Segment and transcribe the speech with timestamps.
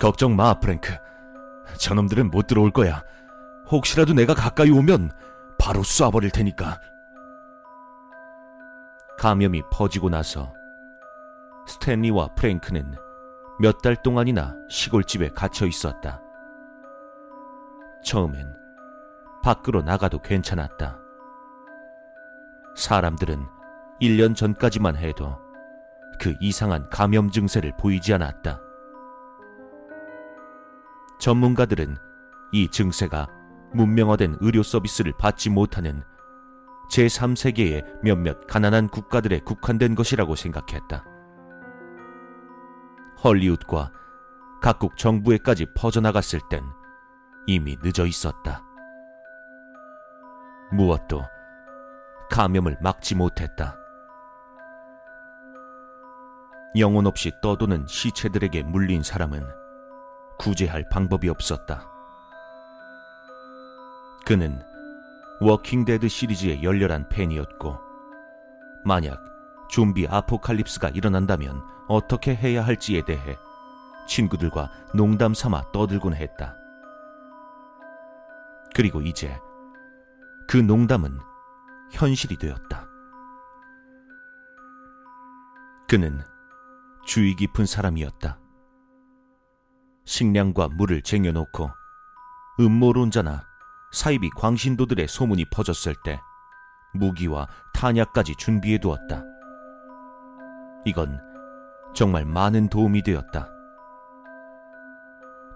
[0.00, 0.96] 걱정 마, 프랭크.
[1.78, 3.02] 저놈들은 못 들어올 거야.
[3.70, 5.10] 혹시라도 내가 가까이 오면
[5.58, 6.80] 바로 쏴버릴 테니까.
[9.18, 10.54] 감염이 퍼지고 나서
[11.66, 12.94] 스탠리와 프랭크는
[13.60, 16.22] 몇 달 동안이나 시골집에 갇혀 있었다.
[18.04, 18.54] 처음엔
[19.42, 20.96] 밖으로 나가도 괜찮았다.
[22.76, 23.44] 사람들은
[24.00, 25.36] 1년 전까지만 해도
[26.20, 28.60] 그 이상한 감염 증세를 보이지 않았다.
[31.18, 31.96] 전문가들은
[32.52, 33.26] 이 증세가
[33.74, 36.02] 문명화된 의료 서비스를 받지 못하는
[36.90, 41.04] 제3세계의 몇몇 가난한 국가들에 국한된 것이라고 생각했다.
[43.22, 43.92] 헐리우드과
[44.62, 46.64] 각국 정부에까지 퍼져나갔을 땐
[47.46, 48.62] 이미 늦어 있었다.
[50.72, 51.24] 무엇도
[52.30, 53.76] 감염을 막지 못했다.
[56.76, 59.46] 영혼 없이 떠도는 시체들에게 물린 사람은
[60.38, 61.86] 구제할 방법이 없었다.
[64.24, 64.62] 그는
[65.40, 67.78] Walking Dead 시리즈의 열렬한 팬이었고,
[68.84, 69.22] 만약
[69.68, 73.36] 좀비 아포칼립스가 일어난다면 어떻게 해야 할지에 대해
[74.06, 76.56] 친구들과 농담 삼아 떠들곤 했다.
[78.74, 79.38] 그리고 이제
[80.48, 81.18] 그 농담은
[81.92, 82.86] 현실이 되었다.
[85.88, 86.22] 그는
[87.06, 88.38] 주의 깊은 사람이었다.
[90.08, 91.70] 식량과 물을 쟁여놓고
[92.58, 93.46] 음모론자나
[93.92, 96.18] 사이비 광신도들의 소문이 퍼졌을 때
[96.94, 99.22] 무기와 탄약까지 준비해 두었다.
[100.86, 101.20] 이건
[101.94, 103.50] 정말 많은 도움이 되었다.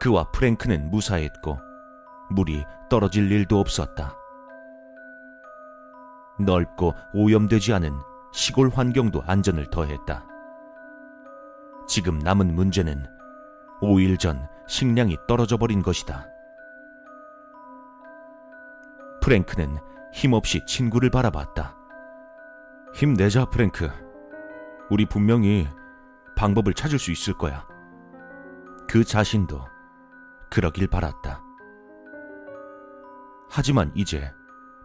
[0.00, 1.56] 그와 프랭크는 무사했고
[2.32, 4.16] 물이 떨어질 일도 없었다.
[6.40, 7.92] 넓고 오염되지 않은
[8.32, 10.26] 시골 환경도 안전을 더했다.
[11.86, 13.19] 지금 남은 문제는
[13.80, 16.26] 5일 전 식량이 떨어져 버린 것이다.
[19.22, 19.78] 프랭크는
[20.12, 21.76] 힘없이 친구를 바라봤다.
[22.94, 23.90] 힘내자, 프랭크.
[24.90, 25.68] 우리 분명히
[26.36, 27.66] 방법을 찾을 수 있을 거야.
[28.88, 29.64] 그 자신도
[30.50, 31.42] 그러길 바랐다.
[33.48, 34.32] 하지만 이제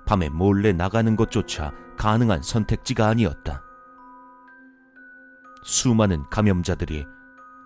[0.06, 3.64] 밤에 몰래 나가는 것조차 가능한 선택지가 아니었다.
[5.64, 7.08] 수많은 감염자들이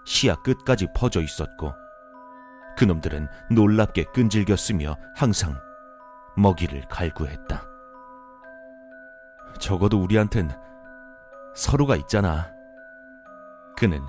[0.06, 1.74] 시야 끝까지 퍼져 있었고
[2.78, 5.60] 그놈들은 놀랍게 끈질겼으며 항상
[6.38, 7.64] 먹이를 갈구했다.
[9.60, 10.50] 적어도 우리한텐
[11.56, 12.52] 서로가 있잖아.
[13.76, 14.02] 그는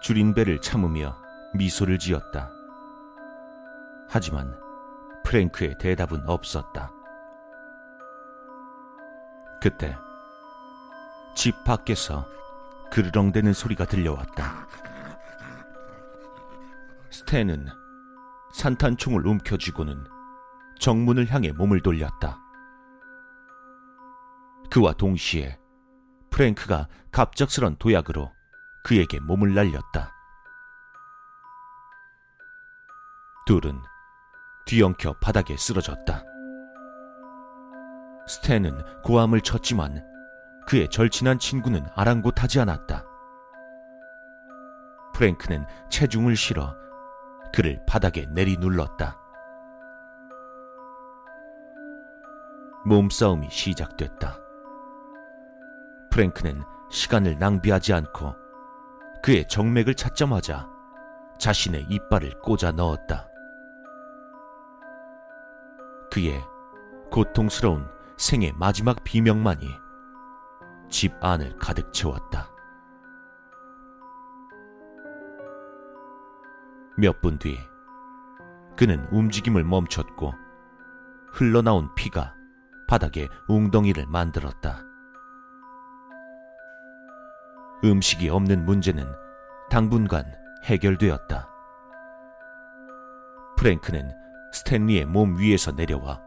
[0.00, 1.16] 줄인 배를 참으며
[1.54, 2.50] 미소를 지었다.
[4.08, 4.58] 하지만
[5.24, 6.90] 프랭크의 대답은 없었다.
[9.60, 9.96] 그때
[11.34, 12.26] 집 밖에서
[12.90, 14.66] 그르렁대는 소리가 들려왔다.
[17.16, 17.66] 스탠은
[18.52, 20.04] 산탄총을 움켜쥐고는
[20.78, 22.38] 정문을 향해 몸을 돌렸다.
[24.70, 25.58] 그와 동시에
[26.28, 28.30] 프랭크가 갑작스런 도약으로
[28.84, 30.12] 그에게 몸을 날렸다.
[33.46, 33.80] 둘은
[34.66, 36.22] 뒤엉켜 바닥에 쓰러졌다.
[38.28, 40.04] 스탠은 고함을 쳤지만
[40.66, 43.06] 그의 절친한 친구는 아랑곳하지 않았다.
[45.14, 46.76] 프랭크는 체중을 실어
[47.52, 49.18] 그를 바닥에 내리눌렀다.
[52.84, 54.38] 몸싸움이 시작됐다.
[56.10, 58.34] 프랭크는 시간을 낭비하지 않고
[59.22, 60.68] 그의 정맥을 찾자마자
[61.38, 63.28] 자신의 이빨을 꽂아 넣었다.
[66.12, 66.42] 그의
[67.10, 69.68] 고통스러운 생의 마지막 비명만이
[70.88, 72.45] 집 안을 가득 채웠다.
[76.98, 77.58] 몇 분 뒤,
[78.76, 80.32] 그는 움직임을 멈췄고
[81.32, 82.34] 흘러나온 피가
[82.88, 84.82] 바닥에 웅덩이를 만들었다.
[87.84, 89.06] 음식이 없는 문제는
[89.70, 90.24] 당분간
[90.64, 91.48] 해결되었다.
[93.58, 94.12] 프랭크는
[94.52, 96.22] 스탠리의 몸 위에서 내려와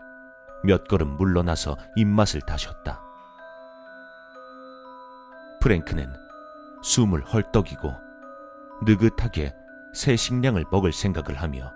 [0.64, 3.02] 몇 걸음 물러나서 입맛을 다셨다.
[5.62, 6.14] 프랭크는
[6.84, 7.92] 숨을 헐떡이고
[8.84, 9.56] 느긋하게
[9.94, 11.74] 새 식량을 먹을 생각을 하며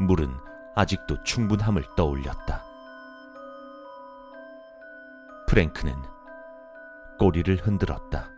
[0.00, 0.34] 물은
[0.74, 2.64] 아직도 충분함을 떠올렸다.
[5.46, 5.94] 프랭크는
[7.18, 8.30] 꼬리를 흔들었다.